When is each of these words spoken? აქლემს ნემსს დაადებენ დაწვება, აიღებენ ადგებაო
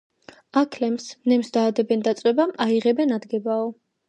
აქლემს 0.61 1.05
ნემსს 1.31 1.53
დაადებენ 1.57 2.01
დაწვება, 2.09 2.49
აიღებენ 2.67 3.15
ადგებაო 3.21 3.71